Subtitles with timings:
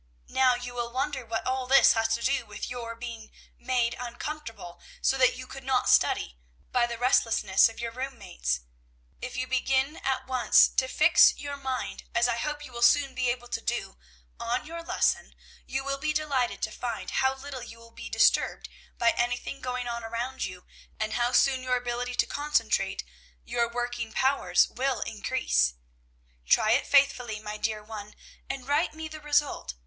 [0.29, 4.81] Now you will wonder what all this has to do with your being made uncomfortable,
[4.99, 6.39] so that you could not study,
[6.71, 8.61] by the restlessness of your room mates.
[9.21, 13.13] If you begin at once to fix your mind, as I hope you will soon
[13.13, 13.99] be able to do,
[14.39, 15.35] on your lesson,
[15.67, 19.87] you will be delighted to find how little you will be disturbed by anything going
[19.87, 20.65] on around you,
[20.99, 23.03] and how soon your ability to concentrate
[23.45, 25.75] your working powers will increase.
[26.47, 28.15] "Try it faithfully, my dear one,
[28.49, 29.75] and write me the result.